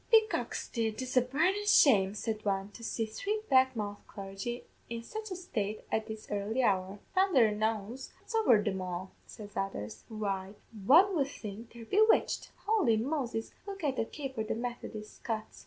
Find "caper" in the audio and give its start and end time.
14.05-14.43